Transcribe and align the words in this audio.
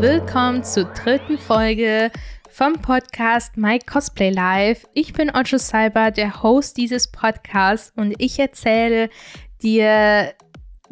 Willkommen 0.00 0.62
zur 0.62 0.84
dritten 0.84 1.38
Folge 1.38 2.10
vom 2.50 2.74
Podcast 2.74 3.56
My 3.56 3.78
Cosplay 3.78 4.28
Life. 4.28 4.86
Ich 4.92 5.14
bin 5.14 5.30
Ocho 5.30 5.56
Cyber, 5.56 6.10
der 6.10 6.42
Host 6.42 6.76
dieses 6.76 7.08
Podcasts 7.10 7.94
und 7.96 8.14
ich 8.18 8.38
erzähle 8.38 9.08
dir 9.62 10.34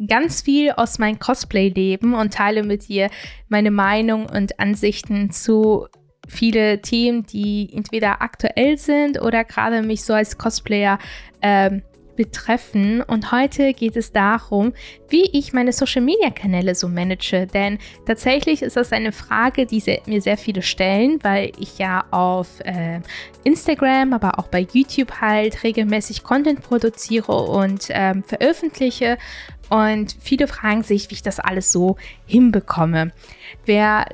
ganz 0.07 0.41
viel 0.41 0.71
aus 0.71 0.97
meinem 0.97 1.19
Cosplay-Leben 1.19 2.15
und 2.15 2.33
teile 2.33 2.63
mit 2.63 2.87
dir 2.87 3.11
meine 3.47 3.69
Meinung 3.69 4.25
und 4.25 4.59
Ansichten 4.59 5.29
zu 5.29 5.87
viele 6.27 6.81
Themen, 6.81 7.27
die 7.27 7.69
entweder 7.73 8.23
aktuell 8.23 8.79
sind 8.79 9.21
oder 9.21 9.43
gerade 9.43 9.83
mich 9.83 10.03
so 10.03 10.13
als 10.13 10.39
Cosplayer 10.39 10.97
ähm, 11.43 11.83
betreffen. 12.15 13.01
Und 13.01 13.31
heute 13.31 13.73
geht 13.73 13.95
es 13.95 14.11
darum, 14.11 14.73
wie 15.09 15.25
ich 15.31 15.53
meine 15.53 15.73
Social-Media-Kanäle 15.73 16.75
so 16.75 16.87
manage. 16.87 17.47
Denn 17.47 17.79
tatsächlich 18.05 18.61
ist 18.61 18.77
das 18.77 18.91
eine 18.91 19.11
Frage, 19.11 19.65
die 19.65 19.79
sehr, 19.79 20.01
mir 20.05 20.21
sehr 20.21 20.37
viele 20.37 20.61
stellen, 20.61 21.19
weil 21.23 21.51
ich 21.59 21.77
ja 21.77 22.05
auf 22.11 22.59
äh, 22.61 23.01
Instagram, 23.43 24.13
aber 24.13 24.39
auch 24.39 24.47
bei 24.47 24.67
YouTube 24.71 25.21
halt 25.21 25.63
regelmäßig 25.63 26.23
Content 26.23 26.61
produziere 26.61 27.33
und 27.33 27.87
ähm, 27.89 28.23
veröffentliche. 28.23 29.17
Und 29.69 30.15
viele 30.21 30.47
fragen 30.47 30.83
sich, 30.83 31.09
wie 31.09 31.15
ich 31.15 31.23
das 31.23 31.39
alles 31.39 31.71
so 31.71 31.97
hinbekomme. 32.25 33.11
Wer 33.65 34.05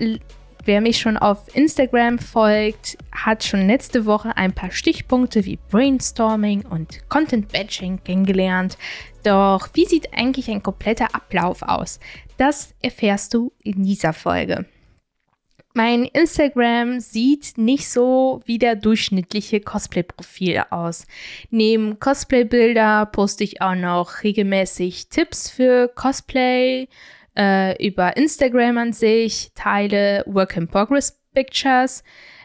Wer 0.63 0.81
mich 0.81 0.99
schon 0.99 1.17
auf 1.17 1.55
Instagram 1.55 2.19
folgt, 2.19 2.97
hat 3.25 3.43
schon 3.43 3.67
letzte 3.67 4.05
Woche 4.05 4.35
ein 4.37 4.53
paar 4.53 4.71
Stichpunkte 4.71 5.45
wie 5.45 5.59
Brainstorming 5.69 6.65
und 6.65 7.07
Content 7.09 7.51
Batching 7.51 8.03
kennengelernt. 8.03 8.77
Doch 9.23 9.69
wie 9.73 9.85
sieht 9.85 10.13
eigentlich 10.13 10.49
ein 10.49 10.63
kompletter 10.63 11.13
Ablauf 11.13 11.61
aus? 11.61 11.99
Das 12.37 12.73
erfährst 12.81 13.33
du 13.33 13.51
in 13.63 13.83
dieser 13.83 14.13
Folge. 14.13 14.65
Mein 15.73 16.03
Instagram 16.03 16.99
sieht 16.99 17.57
nicht 17.57 17.89
so 17.89 18.41
wie 18.45 18.57
der 18.57 18.75
durchschnittliche 18.75 19.61
Cosplay-Profil 19.61 20.63
aus. 20.69 21.05
Neben 21.49 21.97
Cosplay-Bilder 21.97 23.05
poste 23.05 23.45
ich 23.45 23.61
auch 23.61 23.75
noch 23.75 24.23
regelmäßig 24.23 25.07
Tipps 25.07 25.49
für 25.49 25.87
Cosplay, 25.87 26.89
äh, 27.37 27.87
über 27.87 28.17
Instagram 28.17 28.79
an 28.79 28.93
sich, 28.93 29.51
teile 29.55 30.23
Work-in-Progress-Pictures, 30.27 32.03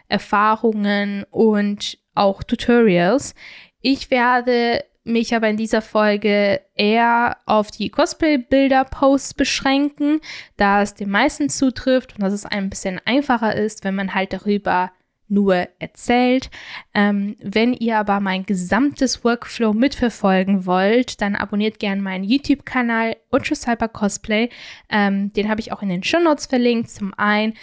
Erfahrungen 0.08 1.24
und 1.30 1.98
auch 2.14 2.42
Tutorials. 2.42 3.34
Ich 3.80 4.10
werde 4.10 4.84
mich 5.04 5.34
aber 5.34 5.48
in 5.48 5.56
dieser 5.56 5.82
Folge 5.82 6.60
eher 6.74 7.36
auf 7.46 7.70
die 7.70 7.90
Cosplay-Bilder-Posts 7.90 9.34
beschränken, 9.34 10.20
da 10.56 10.82
es 10.82 10.94
den 10.94 11.10
meisten 11.10 11.48
zutrifft 11.48 12.14
und 12.14 12.22
dass 12.22 12.32
es 12.32 12.44
ein 12.44 12.68
bisschen 12.68 13.00
einfacher 13.04 13.54
ist, 13.54 13.84
wenn 13.84 13.94
man 13.94 14.14
halt 14.14 14.32
darüber 14.32 14.90
nur 15.28 15.66
erzählt. 15.78 16.50
Ähm, 16.94 17.36
wenn 17.40 17.72
ihr 17.72 17.98
aber 17.98 18.20
mein 18.20 18.46
gesamtes 18.46 19.24
Workflow 19.24 19.72
mitverfolgen 19.72 20.66
wollt, 20.66 21.20
dann 21.20 21.34
abonniert 21.34 21.78
gerne 21.78 22.00
meinen 22.00 22.24
YouTube-Kanal 22.24 23.16
Ucho 23.32 23.54
Cyber 23.54 23.88
Cosplay. 23.88 24.50
Ähm, 24.88 25.32
den 25.32 25.48
habe 25.48 25.60
ich 25.60 25.72
auch 25.72 25.82
in 25.82 25.88
den 25.88 26.04
Show 26.04 26.20
Notes 26.20 26.46
verlinkt. 26.46 26.90
Zum 26.90 27.12
einen 27.14 27.54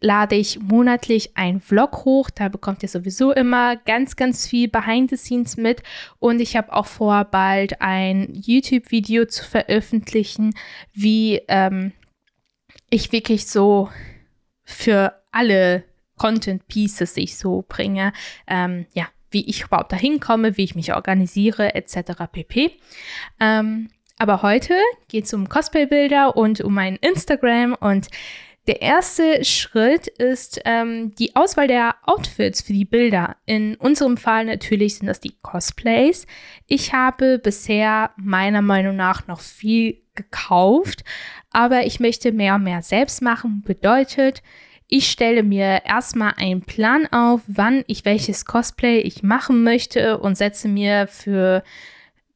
lade 0.00 0.36
ich 0.36 0.60
monatlich 0.60 1.36
einen 1.36 1.60
Vlog 1.60 2.04
hoch. 2.04 2.30
Da 2.30 2.48
bekommt 2.48 2.82
ihr 2.82 2.88
sowieso 2.88 3.32
immer 3.32 3.76
ganz, 3.76 4.16
ganz 4.16 4.46
viel 4.46 4.68
Behind 4.68 5.10
the 5.10 5.16
Scenes 5.16 5.56
mit. 5.56 5.82
Und 6.18 6.40
ich 6.40 6.56
habe 6.56 6.72
auch 6.72 6.86
vor, 6.86 7.24
bald 7.24 7.80
ein 7.80 8.34
YouTube-Video 8.34 9.26
zu 9.26 9.44
veröffentlichen, 9.44 10.54
wie 10.92 11.40
ähm, 11.48 11.92
ich 12.90 13.12
wirklich 13.12 13.46
so 13.46 13.90
für 14.64 15.14
alle 15.32 15.84
Content 16.16 16.66
Pieces 16.68 17.16
ich 17.16 17.36
so 17.36 17.64
bringe. 17.66 18.12
Ähm, 18.46 18.86
ja, 18.92 19.06
wie 19.30 19.48
ich 19.48 19.64
überhaupt 19.64 19.92
dahin 19.92 20.20
komme, 20.20 20.56
wie 20.56 20.64
ich 20.64 20.74
mich 20.74 20.94
organisiere, 20.94 21.74
etc. 21.74 22.24
pp. 22.30 22.70
Ähm, 23.40 23.90
aber 24.18 24.42
heute 24.42 24.74
geht 25.08 25.24
es 25.24 25.34
um 25.34 25.48
Cosplay-Bilder 25.48 26.36
und 26.36 26.62
um 26.62 26.72
mein 26.72 26.96
Instagram 26.96 27.74
und 27.74 28.08
der 28.66 28.82
erste 28.82 29.44
Schritt 29.44 30.08
ist 30.08 30.60
ähm, 30.64 31.14
die 31.14 31.36
Auswahl 31.36 31.68
der 31.68 31.94
Outfits 32.04 32.62
für 32.62 32.72
die 32.72 32.84
Bilder. 32.84 33.36
In 33.46 33.76
unserem 33.76 34.16
Fall 34.16 34.44
natürlich 34.44 34.96
sind 34.96 35.06
das 35.06 35.20
die 35.20 35.36
Cosplays. 35.40 36.26
Ich 36.66 36.92
habe 36.92 37.38
bisher 37.38 38.10
meiner 38.16 38.62
Meinung 38.62 38.96
nach 38.96 39.26
noch 39.28 39.40
viel 39.40 40.02
gekauft, 40.16 41.04
aber 41.50 41.86
ich 41.86 42.00
möchte 42.00 42.32
mehr 42.32 42.56
und 42.56 42.64
mehr 42.64 42.82
selbst 42.82 43.22
machen. 43.22 43.62
Bedeutet, 43.64 44.42
ich 44.88 45.10
stelle 45.10 45.42
mir 45.42 45.82
erstmal 45.84 46.34
einen 46.36 46.62
Plan 46.62 47.06
auf, 47.12 47.42
wann 47.46 47.84
ich 47.86 48.04
welches 48.04 48.44
Cosplay 48.44 48.98
ich 48.98 49.22
machen 49.22 49.62
möchte 49.62 50.18
und 50.18 50.36
setze 50.36 50.68
mir 50.68 51.06
für 51.06 51.62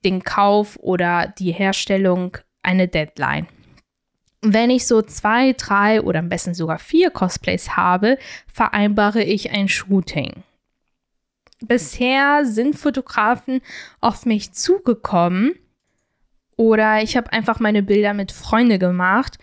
den 0.04 0.22
Kauf 0.22 0.78
oder 0.80 1.32
die 1.38 1.52
Herstellung 1.52 2.36
eine 2.62 2.88
Deadline. 2.88 3.46
Wenn 4.42 4.70
ich 4.70 4.86
so 4.86 5.02
zwei, 5.02 5.52
drei 5.52 6.00
oder 6.00 6.20
am 6.20 6.28
besten 6.28 6.54
sogar 6.54 6.78
vier 6.78 7.10
Cosplays 7.10 7.76
habe, 7.76 8.18
vereinbare 8.46 9.22
ich 9.22 9.50
ein 9.50 9.68
Shooting. 9.68 10.42
Bisher 11.60 12.46
sind 12.46 12.78
Fotografen 12.78 13.60
auf 14.00 14.24
mich 14.24 14.52
zugekommen 14.52 15.52
oder 16.56 17.02
ich 17.02 17.16
habe 17.16 17.32
einfach 17.32 17.60
meine 17.60 17.82
Bilder 17.82 18.14
mit 18.14 18.32
Freunden 18.32 18.78
gemacht. 18.78 19.38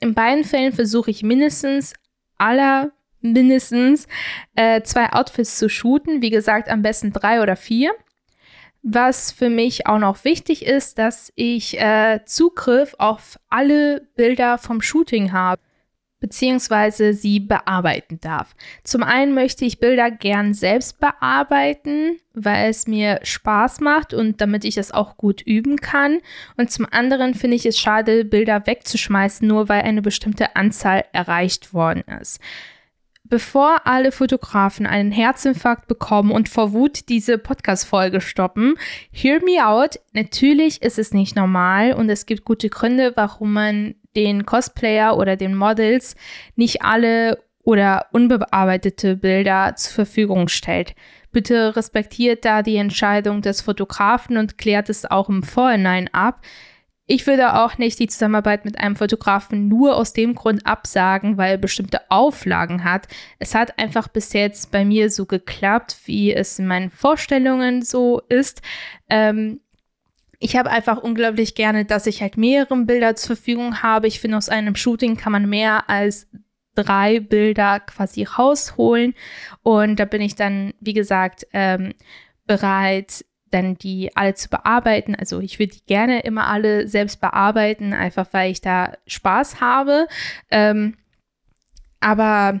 In 0.00 0.14
beiden 0.14 0.44
Fällen 0.44 0.72
versuche 0.72 1.10
ich 1.10 1.22
mindestens 1.22 1.92
aller 2.38 2.92
mindestens 3.20 4.06
äh, 4.54 4.82
zwei 4.82 5.12
Outfits 5.12 5.58
zu 5.58 5.68
shooten. 5.68 6.22
Wie 6.22 6.30
gesagt, 6.30 6.68
am 6.68 6.82
besten 6.82 7.12
drei 7.12 7.42
oder 7.42 7.56
vier. 7.56 7.92
Was 8.82 9.32
für 9.32 9.50
mich 9.50 9.86
auch 9.86 9.98
noch 9.98 10.24
wichtig 10.24 10.64
ist, 10.64 10.98
dass 10.98 11.32
ich 11.34 11.78
äh, 11.80 12.20
Zugriff 12.24 12.94
auf 12.98 13.38
alle 13.48 14.08
Bilder 14.16 14.58
vom 14.58 14.80
Shooting 14.80 15.32
habe 15.32 15.60
beziehungsweise 16.20 17.14
sie 17.14 17.40
bearbeiten 17.40 18.20
darf. 18.20 18.54
Zum 18.82 19.02
einen 19.02 19.34
möchte 19.34 19.64
ich 19.64 19.78
Bilder 19.78 20.10
gern 20.10 20.52
selbst 20.52 20.98
bearbeiten, 20.98 22.18
weil 22.34 22.70
es 22.70 22.86
mir 22.86 23.20
Spaß 23.22 23.80
macht 23.80 24.14
und 24.14 24.40
damit 24.40 24.64
ich 24.64 24.76
es 24.76 24.90
auch 24.90 25.16
gut 25.16 25.42
üben 25.42 25.76
kann. 25.76 26.18
Und 26.56 26.70
zum 26.70 26.86
anderen 26.90 27.34
finde 27.34 27.56
ich 27.56 27.66
es 27.66 27.78
schade, 27.78 28.24
Bilder 28.24 28.66
wegzuschmeißen, 28.66 29.46
nur 29.46 29.68
weil 29.68 29.82
eine 29.82 30.02
bestimmte 30.02 30.56
Anzahl 30.56 31.04
erreicht 31.12 31.72
worden 31.72 32.02
ist. 32.20 32.40
Bevor 33.28 33.86
alle 33.86 34.10
Fotografen 34.10 34.86
einen 34.86 35.12
Herzinfarkt 35.12 35.86
bekommen 35.86 36.30
und 36.30 36.48
vor 36.48 36.72
Wut 36.72 37.08
diese 37.10 37.36
Podcast-Folge 37.36 38.22
stoppen, 38.22 38.76
hear 39.12 39.42
me 39.44 39.66
out. 39.66 40.00
Natürlich 40.14 40.80
ist 40.80 40.98
es 40.98 41.12
nicht 41.12 41.36
normal 41.36 41.92
und 41.92 42.08
es 42.08 42.24
gibt 42.24 42.46
gute 42.46 42.70
Gründe, 42.70 43.12
warum 43.16 43.52
man 43.52 43.96
den 44.16 44.46
Cosplayer 44.46 45.18
oder 45.18 45.36
den 45.36 45.54
Models 45.54 46.16
nicht 46.56 46.82
alle 46.82 47.38
oder 47.62 48.06
unbearbeitete 48.12 49.16
Bilder 49.16 49.74
zur 49.76 49.92
Verfügung 49.92 50.48
stellt. 50.48 50.94
Bitte 51.30 51.76
respektiert 51.76 52.46
da 52.46 52.62
die 52.62 52.76
Entscheidung 52.76 53.42
des 53.42 53.60
Fotografen 53.60 54.38
und 54.38 54.56
klärt 54.56 54.88
es 54.88 55.04
auch 55.04 55.28
im 55.28 55.42
Vorhinein 55.42 56.08
ab. 56.14 56.40
Ich 57.10 57.26
würde 57.26 57.54
auch 57.54 57.78
nicht 57.78 57.98
die 57.98 58.06
Zusammenarbeit 58.06 58.66
mit 58.66 58.78
einem 58.78 58.94
Fotografen 58.94 59.66
nur 59.66 59.96
aus 59.96 60.12
dem 60.12 60.34
Grund 60.34 60.66
absagen, 60.66 61.38
weil 61.38 61.52
er 61.52 61.56
bestimmte 61.56 62.02
Auflagen 62.10 62.84
hat. 62.84 63.08
Es 63.38 63.54
hat 63.54 63.78
einfach 63.78 64.08
bis 64.08 64.34
jetzt 64.34 64.70
bei 64.70 64.84
mir 64.84 65.10
so 65.10 65.24
geklappt, 65.24 65.96
wie 66.04 66.34
es 66.34 66.58
in 66.58 66.66
meinen 66.66 66.90
Vorstellungen 66.90 67.80
so 67.80 68.20
ist. 68.28 68.60
Ähm, 69.08 69.60
ich 70.38 70.54
habe 70.54 70.70
einfach 70.70 70.98
unglaublich 70.98 71.54
gerne, 71.54 71.86
dass 71.86 72.06
ich 72.06 72.20
halt 72.20 72.36
mehrere 72.36 72.76
Bilder 72.84 73.16
zur 73.16 73.36
Verfügung 73.36 73.82
habe. 73.82 74.06
Ich 74.06 74.20
finde, 74.20 74.36
aus 74.36 74.50
einem 74.50 74.76
Shooting 74.76 75.16
kann 75.16 75.32
man 75.32 75.48
mehr 75.48 75.88
als 75.88 76.28
drei 76.74 77.20
Bilder 77.20 77.80
quasi 77.80 78.24
rausholen. 78.24 79.14
Und 79.62 79.98
da 79.98 80.04
bin 80.04 80.20
ich 80.20 80.34
dann, 80.34 80.74
wie 80.80 80.92
gesagt, 80.92 81.46
ähm, 81.54 81.94
bereit, 82.46 83.24
dann 83.50 83.76
die 83.76 84.16
alle 84.16 84.34
zu 84.34 84.48
bearbeiten. 84.48 85.14
Also 85.14 85.40
ich 85.40 85.58
würde 85.58 85.74
die 85.74 85.84
gerne 85.86 86.20
immer 86.20 86.46
alle 86.48 86.88
selbst 86.88 87.20
bearbeiten, 87.20 87.92
einfach 87.92 88.26
weil 88.32 88.50
ich 88.50 88.60
da 88.60 88.92
Spaß 89.06 89.60
habe. 89.60 90.06
Ähm, 90.50 90.96
aber 92.00 92.60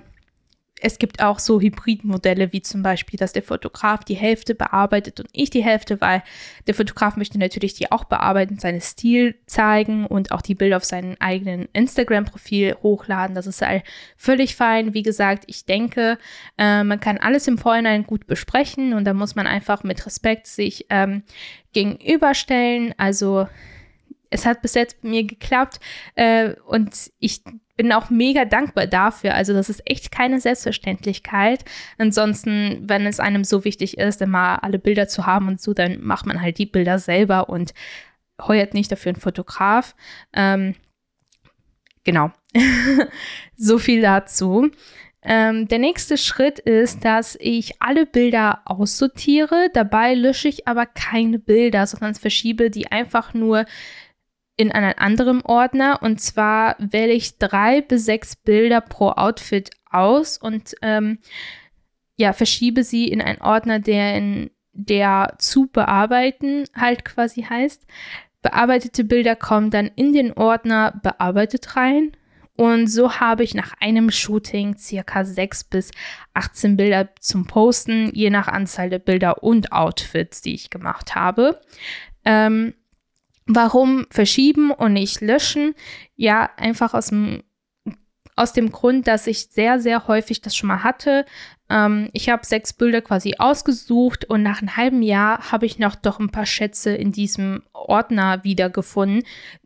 es 0.80 0.98
gibt 0.98 1.22
auch 1.22 1.38
so 1.38 1.60
Hybridmodelle, 1.60 2.52
wie 2.52 2.62
zum 2.62 2.82
Beispiel, 2.82 3.18
dass 3.18 3.32
der 3.32 3.42
Fotograf 3.42 4.04
die 4.04 4.14
Hälfte 4.14 4.54
bearbeitet 4.54 5.20
und 5.20 5.28
ich 5.32 5.50
die 5.50 5.64
Hälfte, 5.64 6.00
weil 6.00 6.22
der 6.66 6.74
Fotograf 6.74 7.16
möchte 7.16 7.38
natürlich 7.38 7.74
die 7.74 7.90
auch 7.90 8.04
bearbeiten, 8.04 8.58
seinen 8.58 8.80
Stil 8.80 9.36
zeigen 9.46 10.06
und 10.06 10.32
auch 10.32 10.42
die 10.42 10.54
Bilder 10.54 10.76
auf 10.76 10.84
seinen 10.84 11.20
eigenen 11.20 11.68
Instagram-Profil 11.72 12.76
hochladen. 12.82 13.34
Das 13.34 13.46
ist 13.46 13.62
halt 13.62 13.82
völlig 14.16 14.56
fein. 14.56 14.94
Wie 14.94 15.02
gesagt, 15.02 15.44
ich 15.46 15.64
denke, 15.64 16.18
äh, 16.56 16.84
man 16.84 17.00
kann 17.00 17.18
alles 17.18 17.48
im 17.48 17.58
Vorhinein 17.58 18.04
gut 18.04 18.26
besprechen 18.26 18.92
und 18.92 19.04
da 19.04 19.14
muss 19.14 19.34
man 19.34 19.46
einfach 19.46 19.82
mit 19.84 20.04
Respekt 20.06 20.46
sich 20.46 20.86
ähm, 20.90 21.22
gegenüberstellen. 21.72 22.94
Also 22.98 23.48
es 24.30 24.46
hat 24.46 24.62
bis 24.62 24.74
jetzt 24.74 25.00
bei 25.02 25.08
mir 25.08 25.24
geklappt 25.24 25.80
äh, 26.14 26.54
und 26.66 27.10
ich 27.18 27.42
bin 27.76 27.92
auch 27.92 28.10
mega 28.10 28.44
dankbar 28.44 28.86
dafür. 28.86 29.34
Also 29.34 29.54
das 29.54 29.70
ist 29.70 29.82
echt 29.88 30.10
keine 30.10 30.40
Selbstverständlichkeit. 30.40 31.64
Ansonsten, 31.96 32.82
wenn 32.82 33.06
es 33.06 33.20
einem 33.20 33.44
so 33.44 33.64
wichtig 33.64 33.98
ist, 33.98 34.20
immer 34.20 34.62
alle 34.64 34.78
Bilder 34.78 35.06
zu 35.06 35.26
haben 35.26 35.46
und 35.46 35.60
so, 35.60 35.72
dann 35.74 36.02
macht 36.02 36.26
man 36.26 36.42
halt 36.42 36.58
die 36.58 36.66
Bilder 36.66 36.98
selber 36.98 37.48
und 37.48 37.72
heuert 38.42 38.74
nicht 38.74 38.90
dafür 38.90 39.10
einen 39.10 39.20
Fotograf. 39.20 39.94
Ähm, 40.32 40.74
genau. 42.02 42.32
so 43.56 43.78
viel 43.78 44.02
dazu. 44.02 44.70
Ähm, 45.22 45.68
der 45.68 45.78
nächste 45.78 46.16
Schritt 46.16 46.58
ist, 46.58 47.04
dass 47.04 47.36
ich 47.40 47.80
alle 47.80 48.06
Bilder 48.06 48.62
aussortiere. 48.64 49.68
Dabei 49.72 50.14
lösche 50.14 50.48
ich 50.48 50.66
aber 50.66 50.86
keine 50.86 51.38
Bilder, 51.38 51.86
sondern 51.86 52.14
verschiebe 52.14 52.70
die 52.70 52.90
einfach 52.90 53.34
nur 53.34 53.66
in 54.58 54.70
einen 54.72 54.98
anderen 54.98 55.40
Ordner. 55.42 56.02
Und 56.02 56.20
zwar 56.20 56.76
wähle 56.78 57.12
ich 57.12 57.38
drei 57.38 57.80
bis 57.80 58.04
sechs 58.04 58.36
Bilder 58.36 58.82
pro 58.82 59.10
Outfit 59.10 59.70
aus 59.90 60.36
und 60.36 60.74
ähm, 60.82 61.18
ja, 62.16 62.32
verschiebe 62.34 62.84
sie 62.84 63.08
in 63.08 63.22
einen 63.22 63.40
Ordner, 63.40 63.78
der 63.78 64.16
in 64.16 64.50
der 64.72 65.36
zu 65.38 65.68
bearbeiten 65.68 66.64
halt 66.74 67.04
quasi 67.04 67.42
heißt. 67.42 67.86
Bearbeitete 68.42 69.04
Bilder 69.04 69.36
kommen 69.36 69.70
dann 69.70 69.90
in 69.94 70.12
den 70.12 70.32
Ordner 70.32 71.00
bearbeitet 71.02 71.76
rein. 71.76 72.12
Und 72.56 72.88
so 72.88 73.20
habe 73.20 73.44
ich 73.44 73.54
nach 73.54 73.74
einem 73.78 74.10
Shooting 74.10 74.76
circa 74.76 75.24
sechs 75.24 75.62
bis 75.62 75.92
18 76.34 76.76
Bilder 76.76 77.08
zum 77.20 77.46
Posten, 77.46 78.10
je 78.12 78.30
nach 78.30 78.48
Anzahl 78.48 78.90
der 78.90 78.98
Bilder 78.98 79.44
und 79.44 79.70
Outfits, 79.70 80.40
die 80.40 80.54
ich 80.54 80.70
gemacht 80.70 81.14
habe. 81.14 81.60
Ähm, 82.24 82.74
Warum 83.48 84.06
verschieben 84.10 84.70
und 84.70 84.92
nicht 84.92 85.22
löschen? 85.22 85.74
Ja, 86.16 86.50
einfach 86.58 86.92
aus 86.92 87.06
dem, 87.06 87.42
aus 88.36 88.52
dem 88.52 88.70
Grund, 88.70 89.08
dass 89.08 89.26
ich 89.26 89.46
sehr, 89.46 89.80
sehr 89.80 90.06
häufig 90.06 90.42
das 90.42 90.54
schon 90.54 90.68
mal 90.68 90.84
hatte. 90.84 91.24
Ähm, 91.70 92.10
ich 92.12 92.28
habe 92.28 92.44
sechs 92.44 92.74
Bilder 92.74 93.00
quasi 93.00 93.36
ausgesucht 93.38 94.26
und 94.26 94.42
nach 94.42 94.60
einem 94.60 94.76
halben 94.76 95.02
Jahr 95.02 95.50
habe 95.50 95.64
ich 95.64 95.78
noch 95.78 95.94
doch 95.94 96.20
ein 96.20 96.28
paar 96.28 96.44
Schätze 96.44 96.90
in 96.90 97.10
diesem 97.10 97.62
Ordner 97.72 98.44
wiedergefunden, 98.44 99.24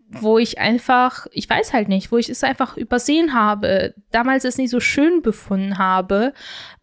wo 0.08 0.38
ich 0.38 0.58
einfach, 0.58 1.26
ich 1.32 1.50
weiß 1.50 1.72
halt 1.72 1.88
nicht, 1.88 2.12
wo 2.12 2.18
ich 2.18 2.28
es 2.28 2.44
einfach 2.44 2.76
übersehen 2.76 3.34
habe, 3.34 3.94
damals 4.12 4.44
es 4.44 4.58
nicht 4.58 4.70
so 4.70 4.78
schön 4.78 5.22
befunden 5.22 5.78
habe. 5.78 6.34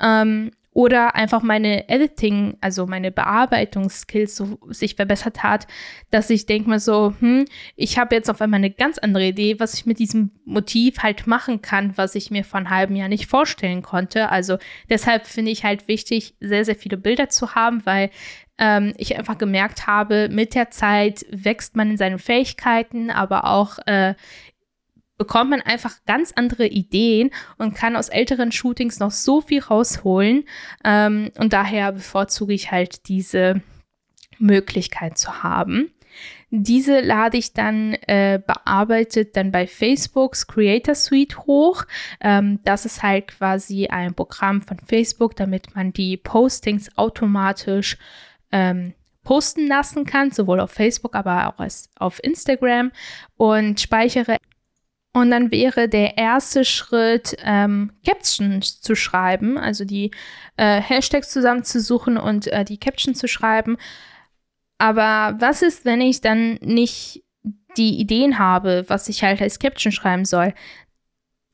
Ähm, 0.02 0.52
oder 0.80 1.14
einfach 1.14 1.42
meine 1.44 1.90
Editing, 1.90 2.56
also 2.62 2.88
meine 2.88 3.12
Bearbeitungsskills 3.12 4.38
so 4.38 4.58
sich 4.70 4.96
verbessert 4.96 5.44
hat, 5.44 5.68
dass 6.10 6.30
ich 6.30 6.46
denke 6.46 6.70
mir 6.70 6.80
so, 6.80 7.14
hm, 7.20 7.44
ich 7.76 8.00
habe 8.00 8.16
jetzt 8.16 8.30
auf 8.30 8.40
einmal 8.40 8.60
eine 8.60 8.72
ganz 8.72 8.98
andere 8.98 9.28
Idee, 9.28 9.60
was 9.60 9.74
ich 9.74 9.86
mit 9.86 10.00
diesem 10.00 10.32
Motiv 10.46 11.00
halt 11.00 11.28
machen 11.28 11.62
kann, 11.62 11.98
was 11.98 12.16
ich 12.16 12.32
mir 12.32 12.46
vor 12.46 12.60
einem 12.60 12.70
halben 12.70 12.96
Jahr 12.96 13.10
nicht 13.10 13.26
vorstellen 13.26 13.82
konnte. 13.82 14.30
Also 14.30 14.58
deshalb 14.90 15.28
finde 15.28 15.52
ich 15.52 15.66
halt 15.66 15.90
wichtig, 15.90 16.36
sehr, 16.40 16.64
sehr 16.64 16.76
viele 16.76 16.96
Bilder 16.96 17.28
zu 17.28 17.56
haben, 17.56 17.86
weil 17.86 18.10
ähm, 18.58 18.94
ich 18.96 19.18
einfach 19.18 19.38
gemerkt 19.38 19.86
habe, 19.86 20.30
mit 20.32 20.56
der 20.56 20.72
Zeit 20.72 21.26
wächst 21.30 21.76
man 21.76 21.92
in 21.92 21.98
seinen 21.98 22.20
Fähigkeiten, 22.20 23.10
aber 23.10 23.44
auch 23.44 23.80
äh, 23.86 24.14
bekommt 25.20 25.52
man 25.52 25.62
einfach 25.62 25.98
ganz 26.08 26.32
andere 26.32 26.66
Ideen 26.66 27.30
und 27.58 27.76
kann 27.76 27.96
aus 27.96 28.10
älteren 28.10 28.52
Shootings 28.52 29.00
noch 29.00 29.12
so 29.12 29.42
viel 29.42 29.62
rausholen. 29.62 30.46
Ähm, 30.84 31.32
und 31.38 31.54
daher 31.54 31.92
bevorzuge 31.92 32.54
ich 32.54 32.72
halt 32.72 33.08
diese 33.10 33.62
Möglichkeit 34.40 35.18
zu 35.18 35.44
haben. 35.44 35.92
Diese 36.52 37.02
lade 37.02 37.38
ich 37.38 37.54
dann 37.54 37.94
äh, 38.08 38.42
bearbeitet 38.46 39.36
dann 39.36 39.52
bei 39.52 39.68
Facebooks 39.68 40.48
Creator 40.48 40.96
Suite 40.96 41.38
hoch. 41.40 41.84
Ähm, 42.22 42.60
das 42.64 42.86
ist 42.86 43.04
halt 43.04 43.28
quasi 43.28 43.88
ein 43.88 44.16
Programm 44.16 44.62
von 44.62 44.80
Facebook, 44.80 45.36
damit 45.36 45.76
man 45.76 45.94
die 45.94 46.18
Postings 46.18 46.98
automatisch 46.98 47.98
ähm, 48.52 48.94
posten 49.24 49.68
lassen 49.68 50.06
kann, 50.06 50.32
sowohl 50.32 50.60
auf 50.60 50.72
Facebook, 50.72 51.14
aber 51.14 51.50
auch 51.50 51.60
als 51.60 51.90
auf 51.98 52.24
Instagram 52.24 52.92
und 53.38 53.80
speichere 53.80 54.38
und 55.20 55.32
dann 55.32 55.52
wäre 55.52 55.88
der 55.88 56.18
erste 56.18 56.66
Schritt, 56.66 57.38
ähm, 57.44 57.92
Captions 58.06 58.82
zu 58.82 58.96
schreiben, 58.96 59.58
also 59.58 59.86
die 59.86 60.12
äh, 60.58 60.82
Hashtags 60.82 61.30
zusammenzusuchen 61.30 62.18
und 62.18 62.48
äh, 62.48 62.66
die 62.66 62.80
Caption 62.80 63.16
zu 63.16 63.28
schreiben. 63.28 63.78
Aber 64.78 65.38
was 65.40 65.62
ist, 65.62 65.86
wenn 65.86 66.02
ich 66.02 66.22
dann 66.22 66.56
nicht 66.62 67.24
die 67.78 68.00
Ideen 68.00 68.40
habe, 68.40 68.86
was 68.88 69.10
ich 69.10 69.24
halt 69.24 69.42
als 69.42 69.60
Caption 69.60 69.92
schreiben 69.92 70.26
soll? 70.26 70.54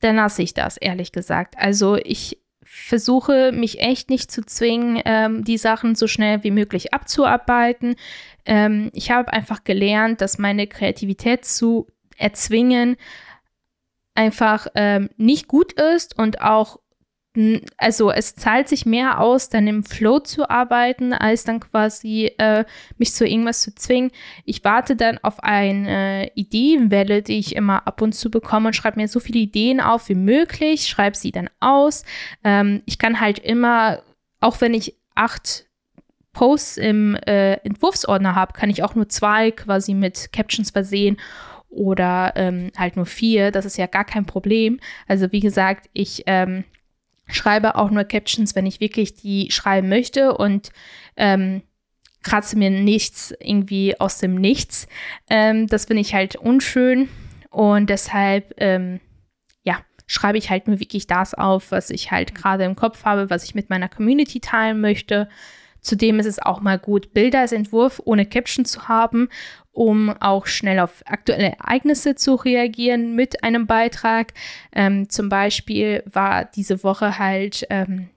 Dann 0.00 0.16
lasse 0.16 0.42
ich 0.42 0.54
das, 0.54 0.76
ehrlich 0.76 1.12
gesagt. 1.12 1.56
Also 1.58 1.96
ich 1.96 2.38
versuche 2.62 3.52
mich 3.52 3.80
echt 3.80 4.10
nicht 4.10 4.30
zu 4.30 4.44
zwingen, 4.44 5.00
ähm, 5.04 5.44
die 5.44 5.58
Sachen 5.58 5.94
so 5.94 6.06
schnell 6.06 6.42
wie 6.44 6.50
möglich 6.50 6.92
abzuarbeiten. 6.92 7.96
Ähm, 8.44 8.90
ich 8.92 9.10
habe 9.10 9.32
einfach 9.32 9.64
gelernt, 9.64 10.20
dass 10.20 10.38
meine 10.38 10.66
Kreativität 10.66 11.44
zu 11.44 11.86
erzwingen 12.16 12.96
einfach 14.16 14.66
ähm, 14.74 15.10
nicht 15.16 15.48
gut 15.48 15.72
ist 15.72 16.18
und 16.18 16.40
auch, 16.40 16.78
also 17.76 18.10
es 18.10 18.34
zahlt 18.34 18.68
sich 18.68 18.86
mehr 18.86 19.20
aus, 19.20 19.50
dann 19.50 19.66
im 19.66 19.84
Flow 19.84 20.20
zu 20.20 20.48
arbeiten, 20.48 21.12
als 21.12 21.44
dann 21.44 21.60
quasi 21.60 22.32
äh, 22.38 22.64
mich 22.96 23.12
zu 23.12 23.26
irgendwas 23.26 23.60
zu 23.60 23.74
zwingen. 23.74 24.10
Ich 24.44 24.64
warte 24.64 24.96
dann 24.96 25.18
auf 25.18 25.42
eine 25.44 26.30
Ideenwelle, 26.34 27.22
die 27.22 27.38
ich 27.38 27.54
immer 27.54 27.86
ab 27.86 28.00
und 28.00 28.14
zu 28.14 28.30
bekomme 28.30 28.68
und 28.68 28.76
schreibe 28.76 28.98
mir 28.98 29.08
so 29.08 29.20
viele 29.20 29.40
Ideen 29.40 29.80
auf 29.80 30.08
wie 30.08 30.14
möglich, 30.14 30.86
schreibe 30.86 31.16
sie 31.16 31.30
dann 31.30 31.50
aus. 31.60 32.04
Ähm, 32.42 32.82
ich 32.86 32.98
kann 32.98 33.20
halt 33.20 33.38
immer, 33.38 34.02
auch 34.40 34.60
wenn 34.62 34.72
ich 34.72 34.96
acht 35.14 35.66
Posts 36.32 36.76
im 36.78 37.16
äh, 37.16 37.54
Entwurfsordner 37.64 38.34
habe, 38.34 38.52
kann 38.52 38.70
ich 38.70 38.82
auch 38.82 38.94
nur 38.94 39.08
zwei 39.08 39.50
quasi 39.50 39.94
mit 39.94 40.32
Captions 40.32 40.70
versehen 40.70 41.18
oder 41.68 42.32
ähm, 42.36 42.70
halt 42.76 42.96
nur 42.96 43.06
vier, 43.06 43.50
das 43.50 43.64
ist 43.64 43.76
ja 43.76 43.86
gar 43.86 44.04
kein 44.04 44.26
Problem. 44.26 44.80
Also 45.06 45.32
wie 45.32 45.40
gesagt, 45.40 45.88
ich 45.92 46.22
ähm, 46.26 46.64
schreibe 47.28 47.74
auch 47.76 47.90
nur 47.90 48.04
Captions, 48.04 48.54
wenn 48.54 48.66
ich 48.66 48.80
wirklich 48.80 49.14
die 49.14 49.50
schreiben 49.50 49.88
möchte 49.88 50.36
und 50.36 50.70
ähm, 51.16 51.62
kratze 52.22 52.58
mir 52.58 52.70
nichts 52.70 53.34
irgendwie 53.40 53.98
aus 54.00 54.18
dem 54.18 54.34
Nichts. 54.34 54.88
Ähm, 55.28 55.66
das 55.66 55.84
finde 55.86 56.00
ich 56.00 56.14
halt 56.14 56.36
unschön 56.36 57.08
und 57.50 57.88
deshalb, 57.88 58.54
ähm, 58.58 59.00
ja, 59.62 59.78
schreibe 60.06 60.38
ich 60.38 60.50
halt 60.50 60.66
nur 60.66 60.80
wirklich 60.80 61.06
das 61.06 61.34
auf, 61.34 61.70
was 61.70 61.90
ich 61.90 62.10
halt 62.10 62.34
gerade 62.34 62.64
im 62.64 62.76
Kopf 62.76 63.04
habe, 63.04 63.30
was 63.30 63.44
ich 63.44 63.54
mit 63.54 63.70
meiner 63.70 63.88
Community 63.88 64.40
teilen 64.40 64.80
möchte. 64.80 65.28
Zudem 65.86 66.18
ist 66.18 66.26
es 66.26 66.40
auch 66.40 66.60
mal 66.60 66.78
gut, 66.78 67.14
Bilder 67.14 67.40
als 67.40 67.52
Entwurf 67.52 68.02
ohne 68.04 68.26
Caption 68.26 68.64
zu 68.64 68.88
haben 68.88 69.28
um 69.76 70.08
auch 70.20 70.46
schnell 70.46 70.80
auf 70.80 71.02
aktuelle 71.04 71.52
Ereignisse 71.58 72.14
zu 72.14 72.34
reagieren 72.34 73.14
mit 73.14 73.44
einem 73.44 73.66
Beitrag. 73.66 74.32
Ähm, 74.72 75.10
zum 75.10 75.28
Beispiel 75.28 76.02
war 76.10 76.46
diese 76.46 76.82
Woche 76.82 77.18
halt 77.18 77.66
ähm, 77.68 78.08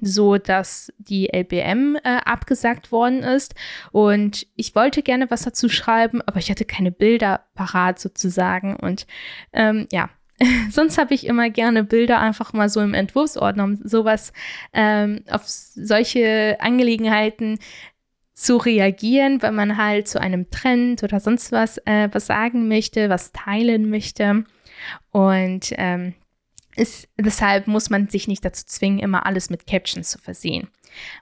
so, 0.00 0.38
dass 0.38 0.92
die 0.98 1.28
LBM 1.32 1.96
äh, 1.96 2.18
abgesagt 2.24 2.92
worden 2.92 3.24
ist 3.24 3.56
und 3.90 4.46
ich 4.54 4.76
wollte 4.76 5.02
gerne 5.02 5.30
was 5.30 5.42
dazu 5.42 5.68
schreiben, 5.68 6.22
aber 6.22 6.38
ich 6.38 6.48
hatte 6.48 6.64
keine 6.64 6.92
Bilder 6.92 7.44
parat 7.54 7.98
sozusagen 7.98 8.76
und 8.76 9.06
ähm, 9.52 9.88
ja. 9.90 10.10
Sonst 10.70 10.98
habe 10.98 11.14
ich 11.14 11.26
immer 11.26 11.50
gerne 11.50 11.84
Bilder 11.84 12.20
einfach 12.20 12.52
mal 12.52 12.68
so 12.68 12.80
im 12.80 12.94
Entwurfsordner, 12.94 13.64
um 13.64 13.76
sowas 13.76 14.32
ähm, 14.72 15.22
auf 15.30 15.42
solche 15.46 16.56
Angelegenheiten 16.60 17.58
zu 18.32 18.56
reagieren, 18.56 19.42
wenn 19.42 19.54
man 19.54 19.76
halt 19.76 20.08
zu 20.08 20.20
einem 20.20 20.50
Trend 20.50 21.02
oder 21.02 21.20
sonst 21.20 21.52
was 21.52 21.78
äh, 21.84 22.08
was 22.12 22.26
sagen 22.26 22.68
möchte, 22.68 23.10
was 23.10 23.32
teilen 23.32 23.90
möchte. 23.90 24.44
Und 25.10 25.72
ähm, 25.76 26.14
ist, 26.76 27.08
deshalb 27.18 27.66
muss 27.66 27.90
man 27.90 28.08
sich 28.08 28.28
nicht 28.28 28.44
dazu 28.44 28.64
zwingen, 28.64 29.00
immer 29.00 29.26
alles 29.26 29.50
mit 29.50 29.66
Captions 29.66 30.08
zu 30.08 30.18
versehen. 30.18 30.68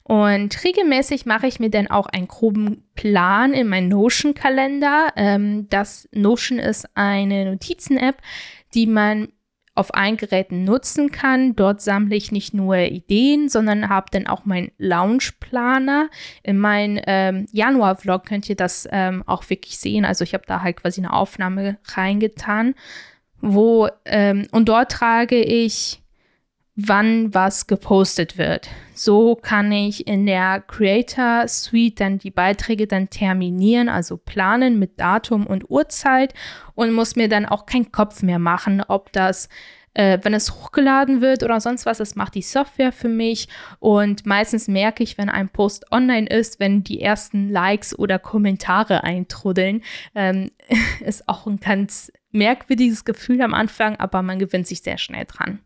Und 0.02 0.64
regelmäßig 0.64 1.26
mache 1.26 1.46
ich 1.46 1.60
mir 1.60 1.70
dann 1.70 1.88
auch 1.88 2.06
einen 2.06 2.28
groben 2.28 2.84
Plan 2.94 3.52
in 3.52 3.68
meinen 3.68 3.88
Notion-Kalender. 3.88 5.12
Ähm, 5.16 5.68
das 5.68 6.08
Notion 6.12 6.58
ist 6.58 6.88
eine 6.94 7.50
Notizen-App, 7.50 8.16
die 8.74 8.86
man 8.86 9.28
auf 9.78 9.94
allen 9.94 10.16
Geräten 10.16 10.64
nutzen 10.64 11.12
kann. 11.12 11.54
Dort 11.54 11.80
sammle 11.80 12.16
ich 12.16 12.32
nicht 12.32 12.52
nur 12.52 12.76
Ideen, 12.76 13.48
sondern 13.48 13.88
habe 13.88 14.08
dann 14.10 14.26
auch 14.26 14.44
meinen 14.44 14.72
Lounge-Planer. 14.76 16.10
In 16.42 16.58
meinem 16.58 17.00
ähm, 17.06 17.46
Januar-Vlog 17.52 18.26
könnt 18.26 18.48
ihr 18.48 18.56
das 18.56 18.88
ähm, 18.90 19.22
auch 19.26 19.48
wirklich 19.48 19.78
sehen. 19.78 20.04
Also 20.04 20.24
ich 20.24 20.34
habe 20.34 20.44
da 20.46 20.62
halt 20.62 20.78
quasi 20.78 21.00
eine 21.00 21.12
Aufnahme 21.12 21.78
reingetan, 21.94 22.74
wo 23.40 23.88
ähm, 24.04 24.48
und 24.50 24.68
dort 24.68 24.90
trage 24.90 25.40
ich 25.40 26.02
wann 26.80 27.34
was 27.34 27.66
gepostet 27.66 28.38
wird. 28.38 28.68
So 28.94 29.34
kann 29.34 29.72
ich 29.72 30.06
in 30.06 30.26
der 30.26 30.60
Creator 30.60 31.48
Suite 31.48 31.98
dann 31.98 32.18
die 32.18 32.30
Beiträge 32.30 32.86
dann 32.86 33.10
terminieren, 33.10 33.88
also 33.88 34.16
planen 34.16 34.78
mit 34.78 35.00
Datum 35.00 35.44
und 35.44 35.68
Uhrzeit 35.70 36.34
und 36.76 36.92
muss 36.92 37.16
mir 37.16 37.28
dann 37.28 37.46
auch 37.46 37.66
keinen 37.66 37.90
Kopf 37.90 38.22
mehr 38.22 38.38
machen, 38.38 38.80
ob 38.86 39.12
das 39.12 39.48
äh, 39.94 40.20
wenn 40.22 40.34
es 40.34 40.52
hochgeladen 40.52 41.20
wird 41.20 41.42
oder 41.42 41.60
sonst 41.60 41.84
was, 41.84 41.98
das 41.98 42.14
macht 42.14 42.36
die 42.36 42.42
Software 42.42 42.92
für 42.92 43.08
mich. 43.08 43.48
Und 43.80 44.24
meistens 44.26 44.68
merke 44.68 45.02
ich, 45.02 45.18
wenn 45.18 45.28
ein 45.28 45.48
Post 45.48 45.90
online 45.90 46.28
ist, 46.28 46.60
wenn 46.60 46.84
die 46.84 47.00
ersten 47.00 47.50
Likes 47.50 47.98
oder 47.98 48.20
Kommentare 48.20 49.02
eintrudeln. 49.02 49.82
Ähm, 50.14 50.52
ist 51.00 51.28
auch 51.28 51.48
ein 51.48 51.58
ganz 51.58 52.12
merkwürdiges 52.30 53.04
Gefühl 53.04 53.42
am 53.42 53.54
Anfang, 53.54 53.96
aber 53.96 54.22
man 54.22 54.38
gewinnt 54.38 54.68
sich 54.68 54.82
sehr 54.82 54.98
schnell 54.98 55.24
dran. 55.24 55.58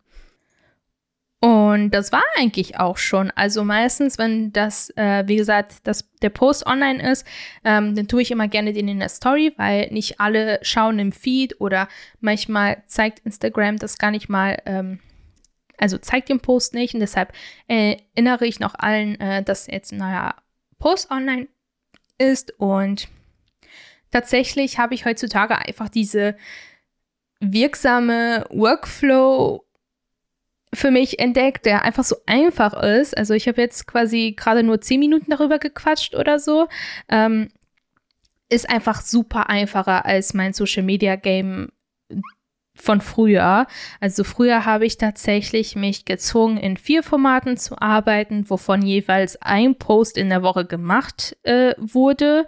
Und 1.44 1.90
das 1.90 2.12
war 2.12 2.22
eigentlich 2.36 2.78
auch 2.78 2.98
schon. 2.98 3.32
Also 3.32 3.64
meistens, 3.64 4.16
wenn 4.16 4.52
das, 4.52 4.90
äh, 4.90 5.24
wie 5.26 5.34
gesagt, 5.34 5.84
dass 5.88 6.08
der 6.22 6.30
Post 6.30 6.64
online 6.66 7.02
ist, 7.10 7.26
ähm, 7.64 7.96
dann 7.96 8.06
tue 8.06 8.22
ich 8.22 8.30
immer 8.30 8.46
gerne 8.46 8.72
den 8.72 8.86
in 8.86 9.00
der 9.00 9.08
Story, 9.08 9.52
weil 9.56 9.88
nicht 9.90 10.20
alle 10.20 10.60
schauen 10.62 11.00
im 11.00 11.10
Feed 11.10 11.60
oder 11.60 11.88
manchmal 12.20 12.84
zeigt 12.86 13.26
Instagram 13.26 13.78
das 13.78 13.98
gar 13.98 14.12
nicht 14.12 14.28
mal, 14.28 14.62
ähm, 14.66 15.00
also 15.78 15.98
zeigt 15.98 16.28
den 16.28 16.38
Post 16.38 16.74
nicht. 16.74 16.94
Und 16.94 17.00
deshalb 17.00 17.32
äh, 17.66 17.96
erinnere 18.14 18.46
ich 18.46 18.60
noch 18.60 18.76
allen, 18.78 19.18
äh, 19.18 19.42
dass 19.42 19.66
jetzt 19.66 19.90
ein 19.90 19.98
neuer 19.98 20.36
Post 20.78 21.10
online 21.10 21.48
ist. 22.18 22.52
Und 22.60 23.08
tatsächlich 24.12 24.78
habe 24.78 24.94
ich 24.94 25.06
heutzutage 25.06 25.58
einfach 25.58 25.88
diese 25.88 26.36
wirksame 27.40 28.46
Workflow 28.50 29.64
für 30.74 30.90
mich 30.90 31.18
entdeckt, 31.18 31.66
der 31.66 31.82
einfach 31.82 32.04
so 32.04 32.16
einfach 32.26 32.72
ist. 32.74 33.16
Also 33.16 33.34
ich 33.34 33.46
habe 33.46 33.60
jetzt 33.60 33.86
quasi 33.86 34.34
gerade 34.36 34.62
nur 34.62 34.80
zehn 34.80 35.00
Minuten 35.00 35.30
darüber 35.30 35.58
gequatscht 35.58 36.14
oder 36.14 36.38
so. 36.38 36.68
Ähm, 37.08 37.50
ist 38.48 38.68
einfach 38.68 39.00
super 39.00 39.48
einfacher 39.48 40.04
als 40.04 40.34
mein 40.34 40.52
Social 40.52 40.82
Media 40.82 41.16
Game 41.16 41.68
von 42.74 43.00
früher. 43.00 43.66
Also 44.00 44.24
früher 44.24 44.64
habe 44.64 44.86
ich 44.86 44.96
tatsächlich 44.96 45.76
mich 45.76 46.04
gezwungen, 46.04 46.56
in 46.56 46.76
vier 46.76 47.02
Formaten 47.02 47.56
zu 47.56 47.78
arbeiten, 47.78 48.48
wovon 48.48 48.82
jeweils 48.82 49.40
ein 49.40 49.76
Post 49.76 50.16
in 50.16 50.30
der 50.30 50.42
Woche 50.42 50.64
gemacht 50.64 51.36
äh, 51.42 51.74
wurde. 51.78 52.46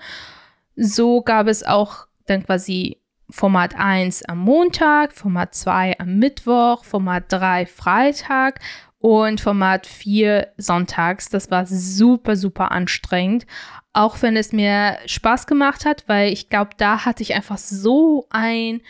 So 0.76 1.22
gab 1.22 1.46
es 1.46 1.62
auch 1.62 2.06
dann 2.26 2.44
quasi 2.44 2.98
Format 3.34 3.74
1 3.74 4.26
am 4.26 4.38
Montag, 4.38 5.12
Format 5.12 5.56
2 5.56 5.98
am 5.98 6.18
Mittwoch, 6.20 6.84
Format 6.84 7.24
3 7.32 7.66
Freitag 7.66 8.60
und 9.00 9.40
Format 9.40 9.88
4 9.88 10.52
sonntags. 10.56 11.30
Das 11.30 11.50
war 11.50 11.66
super, 11.66 12.36
super 12.36 12.70
anstrengend. 12.70 13.44
Auch 13.92 14.22
wenn 14.22 14.36
es 14.36 14.52
mir 14.52 14.98
Spaß 15.06 15.48
gemacht 15.48 15.84
hat, 15.84 16.04
weil 16.06 16.32
ich 16.32 16.48
glaube, 16.48 16.70
da 16.76 17.04
hatte 17.04 17.24
ich 17.24 17.34
einfach 17.34 17.58
so 17.58 18.28
ein, 18.30 18.82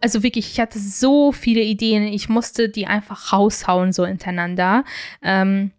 also 0.00 0.22
wirklich, 0.22 0.52
ich 0.52 0.58
hatte 0.58 0.78
so 0.78 1.30
viele 1.30 1.60
Ideen. 1.60 2.04
Ich 2.04 2.30
musste 2.30 2.70
die 2.70 2.86
einfach 2.86 3.34
raushauen, 3.34 3.92
so 3.92 4.06
hintereinander. 4.06 4.84
Ähm, 5.20 5.72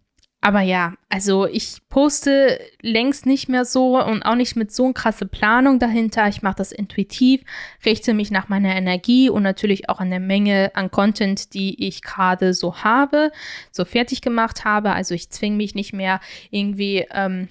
aber 0.43 0.59
ja, 0.59 0.93
also 1.07 1.47
ich 1.47 1.77
poste 1.87 2.59
längst 2.81 3.25
nicht 3.25 3.47
mehr 3.47 3.63
so 3.63 3.97
und 4.03 4.23
auch 4.23 4.35
nicht 4.35 4.57
mit 4.57 4.73
so 4.73 4.91
krasse 4.91 5.25
Planung 5.25 5.79
dahinter. 5.79 6.27
Ich 6.27 6.41
mache 6.41 6.57
das 6.57 6.73
intuitiv, 6.73 7.41
richte 7.85 8.13
mich 8.13 8.29
nach 8.29 8.49
meiner 8.49 8.75
Energie 8.75 9.29
und 9.29 9.41
natürlich 9.41 9.87
auch 9.87 10.01
an 10.01 10.09
der 10.09 10.19
Menge 10.19 10.71
an 10.75 10.91
Content, 10.91 11.53
die 11.53 11.87
ich 11.87 12.01
gerade 12.01 12.53
so 12.53 12.75
habe, 12.83 13.31
so 13.71 13.85
fertig 13.85 14.19
gemacht 14.19 14.65
habe. 14.65 14.91
Also 14.91 15.15
ich 15.15 15.29
zwinge 15.29 15.55
mich 15.55 15.75
nicht 15.75 15.93
mehr 15.93 16.19
irgendwie 16.51 17.05
ähm, 17.11 17.47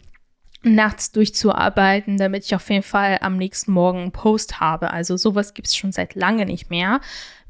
nachts 0.63 1.13
durchzuarbeiten, 1.13 2.19
damit 2.19 2.45
ich 2.45 2.55
auf 2.55 2.69
jeden 2.69 2.83
Fall 2.83 3.21
am 3.23 3.39
nächsten 3.39 3.73
Morgen 3.73 4.01
einen 4.01 4.13
Post 4.13 4.61
habe. 4.61 4.93
Also 4.93 5.17
sowas 5.17 5.55
gibt 5.55 5.69
es 5.69 5.77
schon 5.77 5.93
seit 5.93 6.15
lange 6.15 6.45
nicht 6.45 6.69
mehr. 6.69 7.01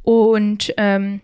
Und 0.02 0.72
ähm, 0.76 1.20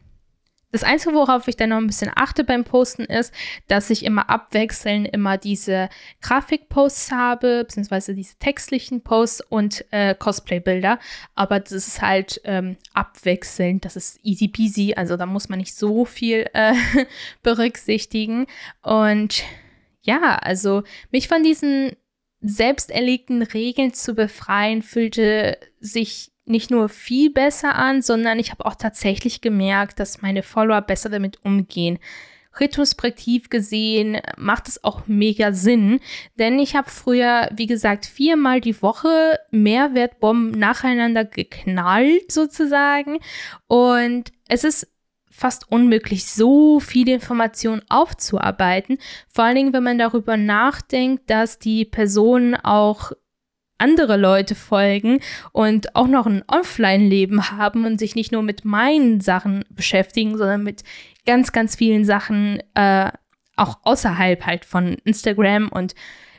das 0.70 0.84
Einzige, 0.84 1.14
worauf 1.14 1.48
ich 1.48 1.56
dann 1.56 1.70
noch 1.70 1.78
ein 1.78 1.86
bisschen 1.86 2.10
achte 2.14 2.44
beim 2.44 2.64
Posten, 2.64 3.04
ist, 3.04 3.32
dass 3.68 3.88
ich 3.88 4.04
immer 4.04 4.28
abwechselnd 4.28 5.08
immer 5.08 5.38
diese 5.38 5.88
Grafikposts 6.20 7.10
habe, 7.10 7.64
beziehungsweise 7.64 8.14
diese 8.14 8.36
textlichen 8.38 9.00
Posts 9.02 9.42
und 9.48 9.84
äh, 9.92 10.14
Cosplay-Bilder. 10.14 10.98
Aber 11.34 11.60
das 11.60 11.72
ist 11.72 12.02
halt 12.02 12.40
ähm, 12.44 12.76
abwechselnd, 12.92 13.84
das 13.84 13.96
ist 13.96 14.20
easy 14.22 14.48
peasy, 14.48 14.94
also 14.94 15.16
da 15.16 15.24
muss 15.24 15.48
man 15.48 15.58
nicht 15.58 15.74
so 15.74 16.04
viel 16.04 16.46
äh, 16.52 16.74
berücksichtigen. 17.42 18.46
Und 18.82 19.44
ja, 20.02 20.36
also 20.36 20.82
mich 21.10 21.28
von 21.28 21.42
diesen 21.42 21.96
selbst 22.40 22.90
erlegten 22.90 23.42
Regeln 23.42 23.94
zu 23.94 24.14
befreien, 24.14 24.82
fühlte 24.82 25.58
sich 25.80 26.30
nicht 26.48 26.70
nur 26.70 26.88
viel 26.88 27.30
besser 27.30 27.74
an, 27.74 28.02
sondern 28.02 28.38
ich 28.38 28.50
habe 28.50 28.66
auch 28.66 28.74
tatsächlich 28.74 29.40
gemerkt, 29.40 30.00
dass 30.00 30.22
meine 30.22 30.42
Follower 30.42 30.80
besser 30.80 31.08
damit 31.08 31.44
umgehen. 31.44 31.98
Retrospektiv 32.56 33.50
gesehen 33.50 34.18
macht 34.36 34.68
es 34.68 34.82
auch 34.82 35.06
mega 35.06 35.52
Sinn, 35.52 36.00
denn 36.38 36.58
ich 36.58 36.74
habe 36.74 36.90
früher, 36.90 37.48
wie 37.54 37.66
gesagt, 37.66 38.06
viermal 38.06 38.60
die 38.60 38.80
Woche 38.82 39.38
Mehrwertbomben 39.50 40.58
nacheinander 40.58 41.24
geknallt 41.24 42.32
sozusagen 42.32 43.18
und 43.68 44.32
es 44.48 44.64
ist 44.64 44.88
fast 45.30 45.70
unmöglich, 45.70 46.26
so 46.26 46.80
viele 46.80 47.12
Informationen 47.12 47.82
aufzuarbeiten. 47.88 48.98
Vor 49.28 49.44
allen 49.44 49.54
Dingen, 49.54 49.72
wenn 49.72 49.84
man 49.84 49.98
darüber 49.98 50.36
nachdenkt, 50.36 51.30
dass 51.30 51.60
die 51.60 51.84
Personen 51.84 52.56
auch 52.56 53.12
andere 53.78 54.16
Leute 54.16 54.54
folgen 54.54 55.20
und 55.52 55.94
auch 55.96 56.08
noch 56.08 56.26
ein 56.26 56.44
Offline-Leben 56.46 57.50
haben 57.50 57.84
und 57.84 57.98
sich 57.98 58.14
nicht 58.14 58.32
nur 58.32 58.42
mit 58.42 58.64
meinen 58.64 59.20
Sachen 59.20 59.64
beschäftigen, 59.70 60.36
sondern 60.36 60.62
mit 60.62 60.82
ganz, 61.26 61.52
ganz 61.52 61.76
vielen 61.76 62.04
Sachen 62.04 62.60
äh, 62.74 63.10
auch 63.56 63.78
außerhalb 63.82 64.46
halt 64.46 64.64
von 64.64 64.94
Instagram 65.04 65.68
und 65.68 65.94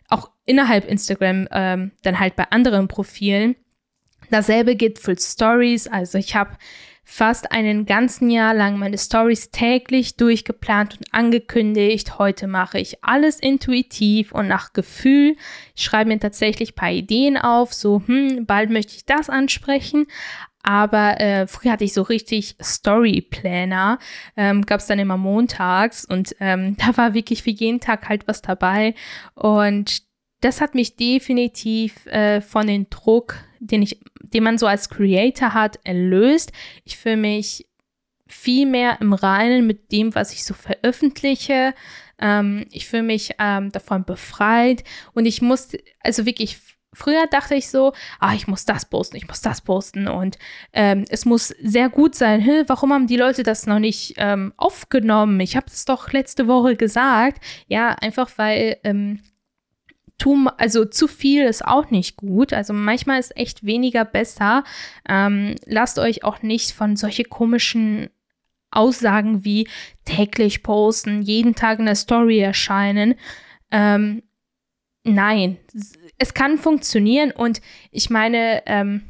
auch 0.08 0.32
innerhalb 0.46 0.88
Instagram 0.88 1.48
ähm, 1.52 1.92
dann 2.04 2.20
halt 2.20 2.36
bei 2.36 2.46
anderen 2.50 2.88
Profilen. 2.88 3.56
Dasselbe 4.32 4.76
gilt 4.76 5.00
für 5.00 5.16
Stories. 5.16 5.88
Also 5.88 6.18
ich 6.18 6.36
habe 6.36 6.52
fast 7.12 7.52
einen 7.52 7.88
ganzen 7.88 8.30
Jahr 8.30 8.54
lang 8.54 8.78
meine 8.78 9.00
Stories 9.00 9.50
täglich 9.50 10.16
durchgeplant 10.16 11.00
und 11.00 11.12
angekündigt. 11.12 12.20
Heute 12.20 12.46
mache 12.46 12.78
ich 12.78 13.04
alles 13.04 13.40
intuitiv 13.40 14.32
und 14.32 14.48
nach 14.48 14.74
Gefühl. 14.74 15.36
Ich 15.76 15.84
schreibe 15.84 16.10
mir 16.10 16.20
tatsächlich 16.20 16.74
ein 16.74 16.76
paar 16.76 16.92
Ideen 16.92 17.36
auf, 17.36 17.74
so, 17.74 18.04
hm, 18.06 18.46
bald 18.46 18.70
möchte 18.70 18.96
ich 18.96 19.06
das 19.06 19.28
ansprechen. 19.28 20.06
Aber 20.62 21.20
äh, 21.20 21.48
früher 21.48 21.72
hatte 21.72 21.84
ich 21.84 21.94
so 21.94 22.04
richtig 22.04 22.56
Story-Planner, 22.62 23.98
ähm, 24.38 24.66
gab 24.68 24.80
es 24.80 24.86
dann 24.86 25.00
immer 25.00 25.18
montags 25.18 26.06
und 26.06 26.36
ähm, 26.40 26.78
da 26.86 26.96
war 26.96 27.16
wirklich 27.16 27.42
für 27.42 27.50
jeden 27.50 27.80
Tag 27.80 28.08
halt 28.08 28.28
was 28.28 28.44
dabei. 28.44 28.94
Und 29.34 30.09
das 30.42 30.62
hat 30.62 30.76
mich 30.76 30.96
definitiv 30.96 32.06
äh, 32.08 32.42
von 32.42 32.68
dem 32.68 32.90
Druck, 32.90 33.36
den 33.60 33.82
ich 33.82 34.00
den 34.34 34.44
man 34.44 34.58
so 34.58 34.68
als 34.68 34.90
Creator 34.90 35.54
hat, 35.54 35.80
erlöst. 35.84 36.52
Ich 36.84 36.98
fühle 36.98 37.18
mich 37.18 37.68
viel 38.28 38.66
mehr 38.66 39.02
im 39.02 39.14
Reinen 39.14 39.66
mit 39.66 39.92
dem, 39.92 40.14
was 40.14 40.34
ich 40.34 40.44
so 40.44 40.54
veröffentliche. 40.54 41.74
Ähm, 42.20 42.66
ich 42.72 42.88
fühle 42.88 43.04
mich 43.04 43.32
ähm, 43.40 43.72
davon 43.72 44.06
befreit 44.06 44.84
und 45.14 45.26
ich 45.26 45.42
muss, 45.42 45.70
also 46.02 46.26
wirklich, 46.26 46.60
früher 46.94 47.26
dachte 47.28 47.56
ich 47.56 47.70
so, 47.70 47.94
ah, 48.20 48.36
ich 48.36 48.48
muss 48.48 48.66
das 48.66 48.86
posten, 48.86 49.18
ich 49.18 49.28
muss 49.28 49.42
das 49.42 49.62
posten 49.62 50.08
und 50.08 50.38
ähm, 50.74 51.06
es 51.10 51.26
muss 51.26 51.48
sehr 51.48 51.90
gut 51.90 52.14
sein. 52.14 52.42
Hä, 52.42 52.64
warum 52.68 52.94
haben 52.94 53.08
die 53.08 53.18
Leute 53.18 53.44
das 53.44 53.66
noch 53.66 53.80
nicht 53.80 54.16
ähm, 54.18 54.54
aufgenommen? 54.58 55.40
Ich 55.40 55.56
habe 55.56 55.68
es 55.68 55.86
doch 55.86 56.12
letzte 56.12 56.48
Woche 56.48 56.76
gesagt. 56.76 57.44
Ja, 57.68 57.96
einfach 58.00 58.30
weil 58.38 58.78
ähm, 58.84 59.22
also 60.58 60.86
zu 60.86 61.08
viel 61.08 61.46
ist 61.46 61.66
auch 61.66 61.90
nicht 61.90 62.18
gut. 62.18 62.54
Also 62.54 62.74
manchmal 62.74 63.20
ist 63.20 63.36
echt 63.38 63.66
weniger 63.66 64.06
besser. 64.06 64.64
Ähm, 65.08 65.56
lasst 65.66 66.00
euch 66.00 66.24
auch 66.24 66.42
nicht 66.42 66.72
von 66.72 66.96
solche 66.96 67.24
komischen 67.24 68.10
Aussagen 68.72 69.44
wie 69.46 69.68
täglich 70.06 70.62
posten, 70.62 71.22
jeden 71.22 71.56
Tag 71.56 71.80
in 71.80 71.86
der 71.86 71.96
Story 71.96 72.40
erscheinen. 72.40 73.16
Ähm, 73.72 74.24
nein, 75.04 75.58
es 76.18 76.34
kann 76.34 76.58
funktionieren 76.58 77.32
und 77.32 77.62
ich 77.92 78.10
meine, 78.10 78.64
ähm, 78.68 79.04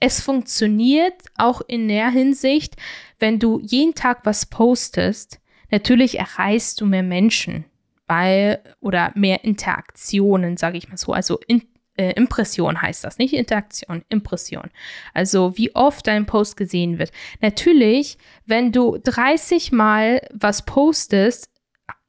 es 0.00 0.20
funktioniert 0.20 1.14
auch 1.36 1.60
in 1.60 1.86
der 1.88 2.10
Hinsicht, 2.10 2.76
wenn 3.18 3.38
du 3.38 3.60
jeden 3.60 3.94
Tag 3.94 4.20
was 4.24 4.46
postest. 4.46 5.40
Natürlich 5.70 6.18
erreichst 6.18 6.80
du 6.80 6.86
mehr 6.86 7.02
Menschen 7.02 7.69
weil 8.10 8.60
oder 8.80 9.12
mehr 9.14 9.44
Interaktionen, 9.44 10.56
sage 10.56 10.76
ich 10.76 10.88
mal 10.88 10.96
so. 10.96 11.12
Also 11.12 11.38
in, 11.46 11.62
äh, 11.96 12.10
Impression 12.14 12.82
heißt 12.82 13.04
das, 13.04 13.18
nicht 13.18 13.32
Interaktion, 13.32 14.02
Impression. 14.08 14.68
Also 15.14 15.56
wie 15.56 15.72
oft 15.76 16.08
dein 16.08 16.26
Post 16.26 16.56
gesehen 16.56 16.98
wird. 16.98 17.12
Natürlich, 17.40 18.18
wenn 18.46 18.72
du 18.72 18.98
30 18.98 19.70
Mal 19.70 20.26
was 20.32 20.64
postest, 20.64 21.50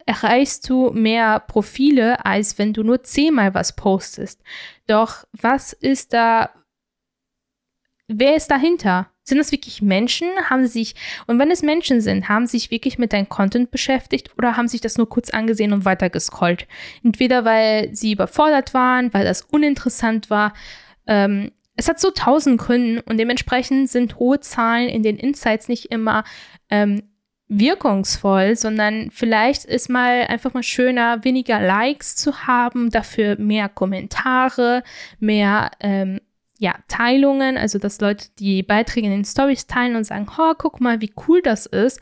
erreichst 0.08 0.68
du 0.68 0.90
mehr 0.90 1.40
Profile, 1.40 2.26
als 2.26 2.58
wenn 2.58 2.74
du 2.74 2.82
nur 2.82 3.04
10 3.04 3.36
Mal 3.36 3.54
was 3.54 3.76
postest. 3.76 4.42
Doch 4.88 5.26
was 5.34 5.72
ist 5.72 6.14
da, 6.14 6.50
wer 8.08 8.36
ist 8.36 8.50
dahinter? 8.50 9.11
Sind 9.24 9.38
das 9.38 9.52
wirklich 9.52 9.82
Menschen? 9.82 10.28
Haben 10.50 10.64
sie 10.64 10.84
sich, 10.84 10.96
und 11.28 11.38
wenn 11.40 11.52
es 11.52 11.62
Menschen 11.62 12.02
sind, 12.02 12.28
haben 12.28 12.48
sie 12.48 12.58
sich 12.58 12.72
wirklich 12.72 12.98
mit 12.98 13.14
deinem 13.14 13.30
Content 13.30 13.72
beschäftigt 13.72 14.32
oder 14.38 14.58
haben 14.58 14.68
sich 14.68 14.82
das 14.82 14.98
nur 14.98 15.10
kurz 15.10 15.30
angesehen 15.30 15.74
und 15.74 15.86
weiter 15.86 16.10
gescrollt? 16.10 16.68
Entweder 17.04 17.46
weil 17.46 17.94
sie 17.94 18.14
überfordert 18.14 18.74
waren, 18.74 19.14
weil 19.14 19.24
das 19.24 19.44
uninteressant 19.44 20.30
war. 20.30 20.54
Ähm, 21.06 21.52
es 21.76 21.88
hat 21.88 22.00
so 22.00 22.12
tausend 22.12 22.60
Gründe 22.60 23.04
und 23.04 23.18
dementsprechend 23.18 23.90
sind 23.90 24.18
hohe 24.18 24.40
Zahlen 24.40 24.90
in 24.90 25.04
den 25.04 25.18
Insights 25.18 25.68
nicht 25.68 25.86
immer 25.92 26.24
ähm, 26.70 27.04
wirkungsvoll, 27.48 28.56
sondern 28.56 29.12
vielleicht 29.12 29.66
ist 29.66 29.90
mal 29.90 30.26
einfach 30.28 30.54
mal 30.54 30.64
schöner, 30.64 31.24
weniger 31.24 31.60
Likes 31.60 32.16
zu 32.16 32.48
haben, 32.48 32.90
dafür 32.90 33.38
mehr 33.38 33.68
Kommentare, 33.68 34.84
mehr 35.20 35.72
ähm, 35.82 36.22
ja, 36.62 36.76
Teilungen, 36.88 37.58
also 37.58 37.80
dass 37.80 38.00
Leute 38.02 38.28
die 38.38 38.62
Beiträge 38.62 39.08
in 39.08 39.14
den 39.14 39.26
Stories 39.26 39.66
teilen 39.66 39.96
und 39.96 40.04
sagen, 40.04 40.28
oh, 40.38 40.54
guck 40.56 40.80
mal, 40.80 41.02
wie 41.02 41.12
cool 41.28 41.42
das 41.42 41.66
ist, 41.66 42.00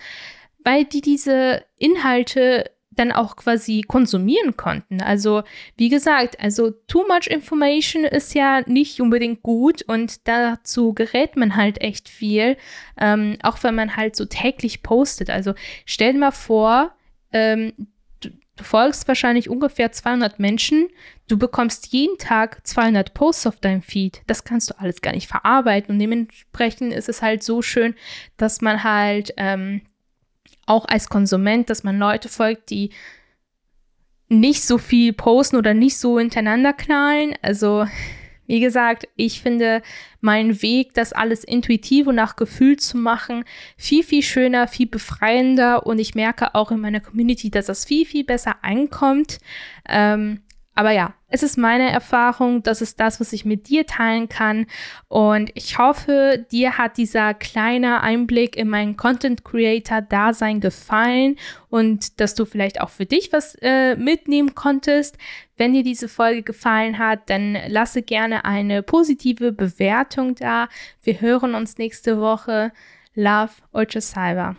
weil 0.65 0.83
die 0.83 0.99
diese 0.99 1.63
Inhalte 1.77 2.69
dann 2.91 3.13
auch 3.13 3.37
quasi 3.37 3.85
konsumieren 3.87 4.57
konnten. 4.57 5.01
Also 5.01 5.43
wie 5.77 5.87
gesagt, 5.87 6.41
also 6.41 6.71
too 6.87 7.05
much 7.07 7.27
information 7.27 8.03
ist 8.03 8.35
ja 8.35 8.61
nicht 8.65 8.99
unbedingt 8.99 9.43
gut 9.43 9.81
und 9.83 10.27
dazu 10.27 10.93
gerät 10.93 11.37
man 11.37 11.55
halt 11.55 11.79
echt 11.79 12.09
viel, 12.09 12.57
ähm, 12.99 13.37
auch 13.41 13.63
wenn 13.63 13.75
man 13.75 13.95
halt 13.95 14.17
so 14.17 14.25
täglich 14.25 14.83
postet. 14.83 15.29
Also 15.29 15.53
stell 15.85 16.11
dir 16.11 16.19
mal 16.19 16.31
vor, 16.31 16.91
ähm, 17.31 17.71
Du 18.59 18.65
folgst 18.65 19.07
wahrscheinlich 19.07 19.49
ungefähr 19.49 19.93
200 19.93 20.37
Menschen. 20.37 20.89
Du 21.29 21.37
bekommst 21.37 21.93
jeden 21.93 22.17
Tag 22.17 22.59
200 22.67 23.13
Posts 23.13 23.47
auf 23.47 23.61
deinem 23.61 23.81
Feed. 23.81 24.21
Das 24.27 24.43
kannst 24.43 24.69
du 24.69 24.77
alles 24.77 24.99
gar 24.99 25.13
nicht 25.13 25.29
verarbeiten. 25.29 25.93
Und 25.93 25.99
dementsprechend 25.99 26.91
ist 26.91 27.07
es 27.07 27.21
halt 27.21 27.41
so 27.41 27.61
schön, 27.61 27.95
dass 28.35 28.59
man 28.59 28.83
halt 28.83 29.33
ähm, 29.37 29.79
auch 30.65 30.85
als 30.89 31.07
Konsument, 31.07 31.69
dass 31.69 31.85
man 31.85 31.97
Leute 31.97 32.27
folgt, 32.27 32.69
die 32.69 32.89
nicht 34.27 34.61
so 34.61 34.77
viel 34.77 35.13
posten 35.13 35.55
oder 35.55 35.73
nicht 35.73 35.97
so 35.97 36.19
hintereinander 36.19 36.73
knallen. 36.73 37.35
Also 37.41 37.87
wie 38.50 38.60
gesagt, 38.60 39.08
ich 39.15 39.44
finde 39.44 39.84
meinen 40.22 40.63
Weg, 40.63 40.96
das 40.96 41.13
alles 41.13 41.44
intuitiv 41.44 42.08
und 42.08 42.15
nach 42.15 42.36
Gefühl 42.36 42.77
zu 42.77 42.98
machen, 42.98 43.46
viel, 43.77 44.03
viel 44.03 44.24
schöner, 44.24 44.68
viel 44.68 44.88
befreiender 44.88 45.86
und 45.86 46.00
ich 46.00 46.15
merke 46.15 46.56
auch 46.56 46.72
in 46.72 46.79
meiner 46.79 47.00
Community, 47.00 47.51
dass 47.51 47.68
das 47.68 47.86
viel, 47.86 48.08
viel 48.08 48.24
besser 48.24 48.56
ankommt. 48.63 49.38
Ähm, 49.88 50.41
aber 50.79 50.91
ja, 50.91 51.13
es 51.27 51.43
ist 51.43 51.57
meine 51.57 51.91
Erfahrung, 51.91 52.63
das 52.63 52.81
ist 52.81 53.01
das, 53.01 53.19
was 53.19 53.33
ich 53.33 53.43
mit 53.43 53.67
dir 53.67 53.86
teilen 53.86 54.29
kann. 54.29 54.65
Und 55.09 55.51
ich 55.53 55.77
hoffe, 55.77 56.45
dir 56.53 56.77
hat 56.77 56.95
dieser 56.95 57.33
kleine 57.33 58.00
Einblick 58.00 58.55
in 58.55 58.69
mein 58.69 58.95
Content 58.95 59.43
Creator 59.43 60.01
Dasein 60.01 60.62
gefallen 60.62 61.36
und 61.67 62.21
dass 62.21 62.33
du 62.33 62.45
vielleicht 62.45 62.79
auch 62.79 62.91
für 62.91 63.05
dich 63.05 63.33
was 63.33 63.55
äh, 63.62 63.98
mitnehmen 63.98 64.55
konntest. 64.55 65.17
Wenn 65.57 65.74
dir 65.74 65.83
diese 65.83 66.07
Folge 66.07 66.43
gefallen 66.43 66.98
hat, 66.98 67.29
dann 67.29 67.57
lasse 67.67 68.01
gerne 68.01 68.45
eine 68.45 68.81
positive 68.81 69.51
Bewertung 69.51 70.36
da. 70.36 70.69
Wir 71.03 71.19
hören 71.19 71.55
uns 71.55 71.77
nächste 71.77 72.21
Woche. 72.21 72.71
Love, 73.15 73.51
Ultra 73.74 74.00
Cyber. 74.00 74.55